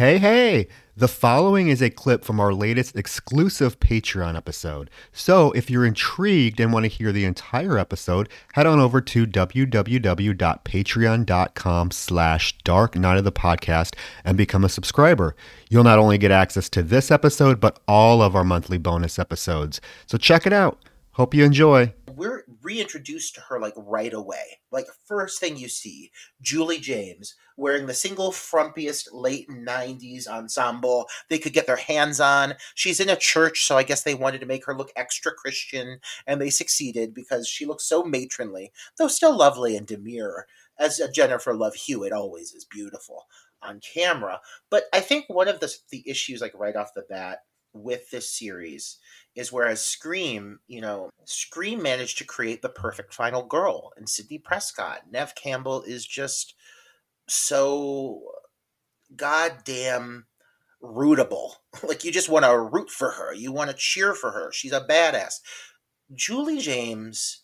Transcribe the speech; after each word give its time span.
Hey, 0.00 0.16
hey! 0.16 0.68
The 0.96 1.08
following 1.08 1.68
is 1.68 1.82
a 1.82 1.90
clip 1.90 2.24
from 2.24 2.40
our 2.40 2.54
latest 2.54 2.96
exclusive 2.96 3.78
Patreon 3.80 4.34
episode. 4.34 4.88
So 5.12 5.52
if 5.52 5.68
you're 5.68 5.84
intrigued 5.84 6.58
and 6.58 6.72
want 6.72 6.84
to 6.84 6.88
hear 6.88 7.12
the 7.12 7.26
entire 7.26 7.76
episode, 7.76 8.30
head 8.54 8.66
on 8.66 8.80
over 8.80 9.02
to 9.02 9.26
www.patreon.com 9.26 11.90
slash 11.90 12.58
dark 12.64 12.96
night 12.96 13.18
of 13.18 13.24
the 13.24 13.30
podcast 13.30 13.94
and 14.24 14.38
become 14.38 14.64
a 14.64 14.70
subscriber. 14.70 15.36
You'll 15.68 15.84
not 15.84 15.98
only 15.98 16.16
get 16.16 16.30
access 16.30 16.70
to 16.70 16.82
this 16.82 17.10
episode, 17.10 17.60
but 17.60 17.78
all 17.86 18.22
of 18.22 18.34
our 18.34 18.42
monthly 18.42 18.78
bonus 18.78 19.18
episodes. 19.18 19.82
So 20.06 20.16
check 20.16 20.46
it 20.46 20.54
out. 20.54 20.78
Hope 21.10 21.34
you 21.34 21.44
enjoy. 21.44 21.92
We're 22.16 22.44
reintroduced 22.70 23.34
to 23.34 23.40
her 23.40 23.58
like 23.58 23.74
right 23.76 24.14
away. 24.14 24.60
Like 24.70 24.86
first 25.06 25.40
thing 25.40 25.56
you 25.56 25.68
see, 25.68 26.12
Julie 26.40 26.78
James 26.78 27.34
wearing 27.56 27.86
the 27.86 27.94
single 27.94 28.30
frumpiest 28.30 29.08
late 29.12 29.48
90s 29.48 30.28
ensemble 30.28 31.08
they 31.28 31.38
could 31.38 31.52
get 31.52 31.66
their 31.66 31.76
hands 31.76 32.20
on. 32.20 32.54
She's 32.76 33.00
in 33.00 33.08
a 33.08 33.16
church, 33.16 33.66
so 33.66 33.76
I 33.76 33.82
guess 33.82 34.04
they 34.04 34.14
wanted 34.14 34.40
to 34.42 34.46
make 34.46 34.66
her 34.66 34.76
look 34.76 34.92
extra 34.94 35.32
Christian, 35.32 35.98
and 36.28 36.40
they 36.40 36.50
succeeded 36.50 37.12
because 37.12 37.48
she 37.48 37.66
looks 37.66 37.84
so 37.84 38.04
matronly, 38.04 38.70
though 38.98 39.08
still 39.08 39.36
lovely 39.36 39.76
and 39.76 39.86
demure, 39.86 40.46
as 40.78 41.00
Jennifer 41.12 41.52
Love 41.52 41.74
Hewitt 41.74 42.12
always 42.12 42.52
is 42.52 42.64
beautiful 42.64 43.24
on 43.62 43.80
camera. 43.80 44.40
But 44.70 44.84
I 44.92 45.00
think 45.00 45.24
one 45.26 45.48
of 45.48 45.58
the, 45.58 45.74
the 45.90 46.08
issues, 46.08 46.40
like 46.40 46.54
right 46.54 46.76
off 46.76 46.94
the 46.94 47.04
bat, 47.10 47.40
with 47.72 48.10
this 48.10 48.30
series 48.30 48.98
is 49.34 49.52
whereas 49.52 49.82
Scream, 49.82 50.58
you 50.66 50.80
know, 50.80 51.10
Scream 51.24 51.82
managed 51.82 52.18
to 52.18 52.24
create 52.24 52.62
the 52.62 52.68
perfect 52.68 53.14
final 53.14 53.44
girl 53.44 53.92
in 53.96 54.06
Sidney 54.06 54.38
Prescott. 54.38 55.02
Neve 55.10 55.34
Campbell 55.34 55.82
is 55.82 56.04
just 56.04 56.54
so 57.28 58.22
goddamn 59.14 60.26
rootable. 60.82 61.52
like 61.82 62.04
you 62.04 62.12
just 62.12 62.28
want 62.28 62.44
to 62.44 62.58
root 62.58 62.90
for 62.90 63.10
her. 63.12 63.32
You 63.34 63.52
want 63.52 63.70
to 63.70 63.76
cheer 63.76 64.14
for 64.14 64.32
her. 64.32 64.50
She's 64.52 64.72
a 64.72 64.80
badass. 64.80 65.40
Julie 66.14 66.58
James, 66.58 67.42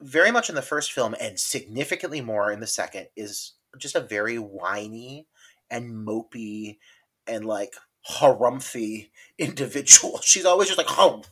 very 0.00 0.30
much 0.30 0.48
in 0.48 0.54
the 0.54 0.62
first 0.62 0.92
film 0.92 1.14
and 1.20 1.38
significantly 1.38 2.20
more 2.20 2.50
in 2.50 2.60
the 2.60 2.66
second, 2.66 3.08
is 3.16 3.54
just 3.78 3.94
a 3.94 4.00
very 4.00 4.38
whiny 4.38 5.26
and 5.70 6.06
mopey 6.06 6.78
and 7.26 7.44
like 7.44 7.74
harumphy 8.08 9.10
individual. 9.38 10.20
She's 10.22 10.44
always 10.44 10.68
just 10.68 10.78
like, 10.78 10.98
oh, 10.98 11.22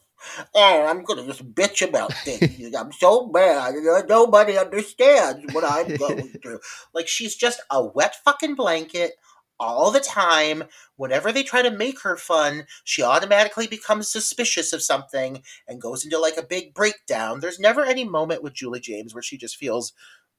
oh, 0.55 0.87
I'm 0.87 1.03
gonna 1.05 1.27
just 1.27 1.55
bitch 1.55 1.87
about 1.87 2.13
things. 2.13 2.75
I'm 2.79 2.93
so 2.93 3.27
mad. 3.29 3.75
Uh, 3.75 4.03
nobody 4.09 4.59
understands 4.59 5.53
what 5.53 5.65
I'm 5.65 5.97
going 5.97 6.29
through. 6.43 6.61
Like 6.95 7.09
she's 7.09 7.35
just 7.35 7.61
a 7.71 7.85
wet 7.85 8.17
fucking 8.25 8.55
blanket 8.55 9.13
all 9.61 9.91
the 9.91 10.01
time. 10.01 10.65
Whenever 10.97 11.33
they 11.33 11.43
try 11.43 11.63
to 11.63 11.71
make 11.71 12.01
her 12.03 12.17
fun, 12.17 12.67
she 12.85 13.03
automatically 13.03 13.67
becomes 13.67 14.09
suspicious 14.09 14.73
of 14.73 14.83
something 14.83 15.43
and 15.69 15.81
goes 15.81 16.05
into 16.05 16.19
like 16.19 16.37
a 16.37 16.43
big 16.43 16.75
breakdown. 16.75 17.41
There's 17.41 17.61
never 17.61 17.85
any 17.85 18.05
moment 18.05 18.43
with 18.43 18.55
Julie 18.55 18.81
James 18.81 19.15
where 19.15 19.23
she 19.23 19.37
just 19.37 19.57
feels 19.57 19.93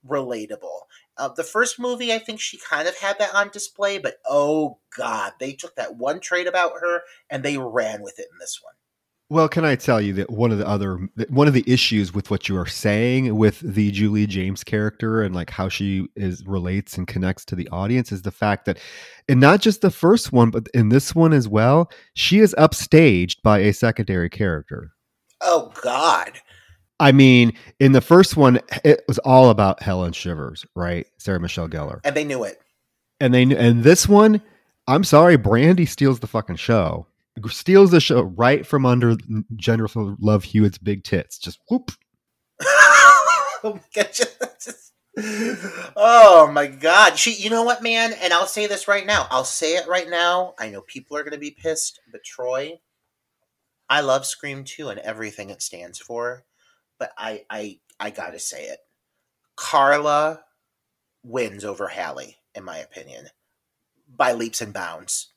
relatable. 0.08 0.82
Uh, 1.18 1.30
the 1.30 1.44
first 1.44 1.80
movie, 1.80 2.12
I 2.12 2.20
think 2.20 2.40
she 2.40 2.58
kind 2.58 2.88
of 2.88 2.98
had 2.98 3.20
that 3.20 3.36
on 3.36 3.50
display, 3.50 3.98
but 3.98 4.16
oh 4.28 4.80
god, 4.98 5.34
they 5.40 5.54
took 5.54 5.76
that 5.76 5.95
one 5.95 6.20
trait 6.20 6.48
about 6.48 6.73
her 6.82 7.02
and 7.30 7.44
they 7.44 7.58
ran 7.58 8.02
with 8.02 8.20
it 8.20 8.28
in 8.32 8.38
this 8.40 8.60
one. 8.64 8.73
Well, 9.30 9.50
can 9.50 9.66
I 9.66 9.76
tell 9.76 10.00
you 10.00 10.14
that 10.14 10.30
one 10.30 10.52
of 10.52 10.60
the 10.60 10.68
other 10.68 11.08
one 11.30 11.48
of 11.48 11.56
the 11.56 11.64
issues 11.66 12.14
with 12.14 12.30
what 12.30 12.48
you 12.48 12.58
are 12.58 12.68
saying 12.68 13.36
with 13.36 13.62
the 13.62 13.90
Julie 13.90 14.28
James 14.28 14.64
character 14.64 15.23
and 15.23 15.34
like 15.34 15.50
how 15.50 15.70
she 15.70 16.08
is 16.16 16.45
relates 16.45 16.98
and 16.98 17.08
connects 17.08 17.45
to 17.45 17.56
the 17.56 17.67
audience 17.70 18.12
is 18.12 18.23
the 18.23 18.32
fact 18.32 18.66
that 18.66 18.78
and 19.28 19.40
not 19.40 19.60
just 19.60 19.82
the 19.82 19.90
first 19.90 20.34
one 20.34 20.52
but 20.52 20.67
in 20.73 20.90
this 20.90 21.16
one 21.16 21.34
as 21.34 21.48
well, 21.48 21.90
she 22.14 22.40
is 22.40 22.54
upstaged 22.60 23.38
by 23.42 23.60
a 23.60 23.73
secondary 23.73 24.30
character. 24.30 24.92
Oh 25.42 25.72
god. 25.82 26.34
I 26.99 27.11
mean, 27.11 27.53
in 27.80 27.92
the 27.92 28.02
first 28.02 28.37
one, 28.37 28.59
it 28.83 29.04
was 29.08 29.17
all 29.20 29.49
about 29.49 29.81
Helen 29.81 30.14
Shivers, 30.14 30.65
right? 30.76 31.08
Sarah 31.17 31.39
Michelle 31.39 31.67
Gellar, 31.67 31.99
and 32.04 32.15
they 32.15 32.23
knew 32.23 32.43
it. 32.43 32.61
And 33.20 33.33
they 33.33 33.45
knew, 33.45 33.55
and 33.55 33.83
this 33.83 34.08
one, 34.08 34.42
I'm 34.87 35.03
sorry, 35.03 35.37
Brandy 35.37 35.86
steals 35.86 36.20
the 36.20 36.27
fucking 36.27 36.58
show, 36.58 37.08
steals 37.48 37.92
the 37.92 37.99
show 37.99 38.21
right 38.21 38.65
from 38.65 38.86
under 38.86 39.15
Jennifer 39.55 40.15
Love 40.20 40.43
Hewitt's 40.43 40.77
big 40.77 41.03
tits. 41.03 41.37
Just 41.37 41.59
whoop. 41.70 41.92
oh 45.95 46.49
my 46.52 46.65
god 46.65 47.20
she 47.20 47.36
you 47.36 47.48
know 47.48 47.61
what 47.61 47.83
man 47.83 48.14
and 48.20 48.33
i'll 48.33 48.48
say 48.48 48.65
this 48.65 48.87
right 48.87 49.05
now 49.05 49.27
i'll 49.30 49.43
say 49.43 49.76
it 49.76 49.87
right 49.87 50.09
now 50.09 50.55
i 50.58 50.71
know 50.71 50.82
people 50.82 51.15
are 51.15 51.21
going 51.21 51.33
to 51.33 51.37
be 51.37 51.52
pissed 51.52 51.99
but 52.11 52.23
troy 52.23 52.80
i 53.92 54.02
love 54.02 54.26
scream 54.26 54.64
2 54.64 54.89
and 54.89 54.99
everything 55.02 55.52
it 55.52 55.61
stands 55.61 55.99
for 55.99 56.45
but 57.03 57.11
I 57.17 57.43
I 57.49 57.80
I 57.99 58.11
gotta 58.11 58.39
say 58.39 58.64
it. 58.64 58.80
Karla 59.58 60.39
wins 61.21 61.65
over 61.65 61.89
Hallie, 61.89 62.37
in 62.55 62.64
my 62.64 62.77
opinion, 62.77 63.27
by 64.08 64.31
leaps 64.31 64.61
and 64.61 64.73
bounds. 64.73 65.33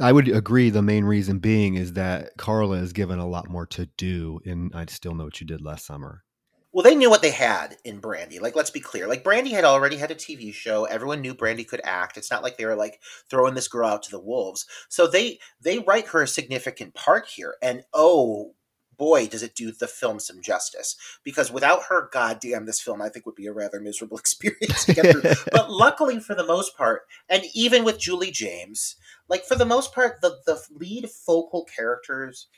I 0.00 0.12
would 0.12 0.28
agree. 0.28 0.70
The 0.70 0.80
main 0.80 1.04
reason 1.04 1.38
being 1.38 1.74
is 1.74 1.92
that 1.92 2.38
Karla 2.38 2.78
is 2.78 2.94
given 2.94 3.18
a 3.18 3.28
lot 3.28 3.50
more 3.50 3.66
to 3.66 3.84
do 3.98 4.40
and 4.46 4.72
I 4.74 4.86
Still 4.86 5.14
Know 5.14 5.24
What 5.24 5.38
You 5.42 5.46
Did 5.46 5.60
Last 5.60 5.84
Summer. 5.84 6.24
Well, 6.72 6.84
they 6.84 6.94
knew 6.94 7.10
what 7.10 7.20
they 7.20 7.32
had 7.32 7.76
in 7.84 7.98
Brandy. 7.98 8.38
Like, 8.38 8.56
let's 8.56 8.70
be 8.70 8.80
clear. 8.80 9.06
Like, 9.08 9.24
Brandy 9.24 9.50
had 9.50 9.64
already 9.64 9.96
had 9.96 10.12
a 10.12 10.14
TV 10.14 10.54
show. 10.54 10.84
Everyone 10.84 11.20
knew 11.20 11.34
Brandy 11.34 11.64
could 11.64 11.80
act. 11.84 12.16
It's 12.16 12.30
not 12.30 12.44
like 12.44 12.56
they 12.56 12.64
were 12.64 12.76
like 12.76 13.00
throwing 13.28 13.54
this 13.54 13.68
girl 13.68 13.88
out 13.88 14.04
to 14.04 14.10
the 14.10 14.20
wolves. 14.20 14.64
So 14.88 15.06
they 15.06 15.40
they 15.60 15.80
write 15.80 16.06
her 16.08 16.22
a 16.22 16.28
significant 16.28 16.94
part 16.94 17.26
here. 17.26 17.56
And 17.60 17.82
oh, 17.92 18.54
boy, 19.00 19.26
does 19.26 19.42
it 19.42 19.54
do 19.54 19.72
the 19.72 19.88
film 19.88 20.20
some 20.20 20.42
justice. 20.42 20.94
Because 21.24 21.50
without 21.50 21.84
her, 21.88 22.10
goddamn, 22.12 22.66
this 22.66 22.82
film 22.82 23.00
I 23.00 23.08
think 23.08 23.24
would 23.24 23.34
be 23.34 23.46
a 23.46 23.52
rather 23.52 23.80
miserable 23.80 24.18
experience 24.18 24.84
to 24.84 24.92
get 24.92 25.10
through. 25.10 25.22
but 25.52 25.72
luckily, 25.72 26.20
for 26.20 26.34
the 26.34 26.46
most 26.46 26.76
part, 26.76 27.02
and 27.28 27.42
even 27.54 27.82
with 27.82 27.98
Julie 27.98 28.30
James, 28.30 28.96
like 29.26 29.44
for 29.44 29.56
the 29.56 29.64
most 29.64 29.94
part, 29.94 30.20
the 30.20 30.36
the 30.44 30.62
lead 30.70 31.08
focal 31.08 31.64
characters 31.64 32.48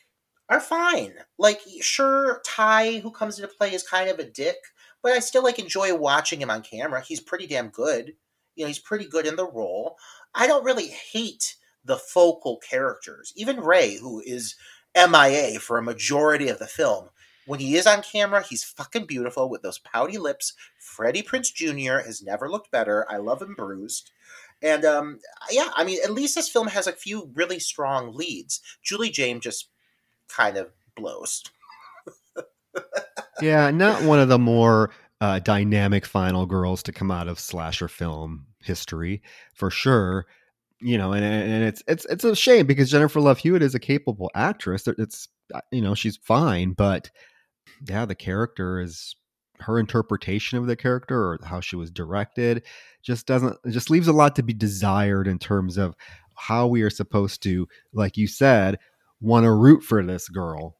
are 0.48 0.60
fine. 0.60 1.14
Like, 1.38 1.60
sure, 1.80 2.42
Ty, 2.44 2.98
who 2.98 3.12
comes 3.12 3.38
into 3.38 3.54
play, 3.54 3.72
is 3.72 3.86
kind 3.86 4.10
of 4.10 4.18
a 4.18 4.24
dick, 4.24 4.56
but 5.00 5.12
I 5.12 5.20
still 5.20 5.44
like 5.44 5.60
enjoy 5.60 5.94
watching 5.94 6.42
him 6.42 6.50
on 6.50 6.62
camera. 6.62 7.02
He's 7.02 7.20
pretty 7.20 7.46
damn 7.46 7.68
good. 7.68 8.14
You 8.56 8.64
know, 8.64 8.68
he's 8.68 8.80
pretty 8.80 9.06
good 9.06 9.26
in 9.26 9.36
the 9.36 9.48
role. 9.48 9.96
I 10.34 10.48
don't 10.48 10.64
really 10.64 10.88
hate 10.88 11.54
the 11.84 11.96
focal 11.96 12.58
characters. 12.58 13.32
Even 13.36 13.60
Ray, 13.60 13.96
who 13.96 14.20
is 14.20 14.56
MIA 14.96 15.58
for 15.58 15.78
a 15.78 15.82
majority 15.82 16.48
of 16.48 16.58
the 16.58 16.66
film. 16.66 17.08
When 17.46 17.60
he 17.60 17.74
is 17.74 17.86
on 17.86 18.02
camera, 18.02 18.42
he's 18.42 18.62
fucking 18.62 19.06
beautiful 19.06 19.48
with 19.48 19.62
those 19.62 19.78
pouty 19.78 20.16
lips. 20.16 20.54
Freddie 20.78 21.22
Prinze 21.22 21.52
Jr. 21.52 22.04
has 22.06 22.22
never 22.22 22.48
looked 22.48 22.70
better. 22.70 23.04
I 23.10 23.16
love 23.16 23.42
him 23.42 23.54
bruised. 23.54 24.12
And 24.62 24.84
um, 24.84 25.18
yeah, 25.50 25.68
I 25.74 25.82
mean, 25.82 25.98
at 26.04 26.12
least 26.12 26.36
this 26.36 26.48
film 26.48 26.68
has 26.68 26.86
a 26.86 26.92
few 26.92 27.30
really 27.34 27.58
strong 27.58 28.14
leads. 28.14 28.60
Julie 28.82 29.10
James 29.10 29.42
just 29.42 29.68
kind 30.28 30.56
of 30.56 30.70
blows. 30.94 31.42
yeah, 33.42 33.70
not 33.70 34.02
one 34.04 34.20
of 34.20 34.28
the 34.28 34.38
more 34.38 34.90
uh, 35.20 35.40
dynamic 35.40 36.06
final 36.06 36.46
girls 36.46 36.82
to 36.84 36.92
come 36.92 37.10
out 37.10 37.26
of 37.26 37.40
slasher 37.40 37.88
film 37.88 38.46
history, 38.60 39.20
for 39.52 39.68
sure 39.68 40.26
you 40.82 40.98
know, 40.98 41.12
and 41.12 41.24
and 41.24 41.64
it's 41.64 41.82
it's 41.86 42.04
it's 42.06 42.24
a 42.24 42.36
shame 42.36 42.66
because 42.66 42.90
Jennifer 42.90 43.20
Love 43.20 43.38
Hewitt 43.38 43.62
is 43.62 43.74
a 43.74 43.80
capable 43.80 44.30
actress. 44.34 44.86
It's 44.86 45.28
uh, 45.54 45.60
you 45.70 45.80
know 45.80 45.94
she's 45.94 46.16
fine, 46.16 46.72
but 46.72 47.10
yeah, 47.88 48.04
the 48.04 48.14
character 48.14 48.80
is 48.80 49.14
her 49.60 49.78
interpretation 49.78 50.58
of 50.58 50.66
the 50.66 50.76
character 50.76 51.16
or 51.16 51.38
how 51.44 51.60
she 51.60 51.76
was 51.76 51.90
directed 51.90 52.64
just 53.02 53.26
doesn't 53.26 53.56
just 53.70 53.90
leaves 53.90 54.08
a 54.08 54.12
lot 54.12 54.34
to 54.36 54.42
be 54.42 54.52
desired 54.52 55.28
in 55.28 55.38
terms 55.38 55.76
of 55.76 55.94
how 56.36 56.66
we 56.66 56.82
are 56.82 56.90
supposed 56.90 57.42
to, 57.42 57.68
like 57.92 58.16
you 58.16 58.26
said, 58.26 58.78
want 59.20 59.44
to 59.44 59.52
root 59.52 59.82
for 59.82 60.02
this 60.02 60.28
girl. 60.28 60.76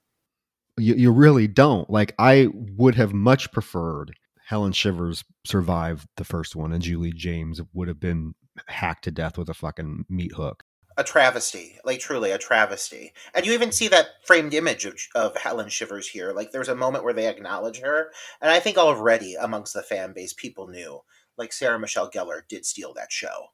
You, 0.79 0.95
you 0.95 1.13
really 1.13 1.47
don't. 1.47 1.89
Like 1.91 2.15
I 2.19 2.49
would 2.77 2.95
have 2.95 3.13
much 3.13 3.53
preferred 3.53 4.13
Helen 4.47 4.73
Shivers 4.73 5.25
survive 5.45 6.07
the 6.17 6.25
first 6.25 6.57
one, 6.57 6.73
and 6.73 6.83
Julie 6.83 7.13
James 7.13 7.61
would 7.73 7.89
have 7.89 8.01
been 8.01 8.35
hacked 8.67 9.05
to 9.05 9.11
death 9.11 9.39
with 9.39 9.49
a 9.49 9.55
fucking 9.55 10.07
meat 10.09 10.33
hook. 10.33 10.65
A 10.97 11.05
travesty, 11.05 11.79
like 11.85 12.01
truly 12.01 12.31
a 12.31 12.39
travesty. 12.39 13.13
And 13.35 13.47
you 13.47 13.53
even 13.53 13.73
see 13.73 13.89
that 13.89 14.09
framed 14.25 14.53
image 14.53 14.85
of, 14.85 14.99
of 15.15 15.37
Helen 15.37 15.71
Shivers 15.71 16.09
here. 16.09 16.33
Like 16.33 16.53
there's 16.53 16.69
a 16.69 16.75
moment 16.75 17.05
where 17.05 17.15
they 17.15 17.29
acknowledge 17.29 17.81
her, 17.81 18.13
and 18.43 18.51
I 18.51 18.61
think 18.61 18.77
already 18.77 19.35
amongst 19.35 19.73
the 19.73 19.83
fan 19.83 20.13
base, 20.13 20.35
people 20.35 20.69
knew 20.69 21.01
like 21.39 21.53
Sarah 21.53 21.79
Michelle 21.79 22.11
Gellar 22.11 22.43
did 22.49 22.67
steal 22.67 22.93
that 22.95 23.11
show. 23.11 23.49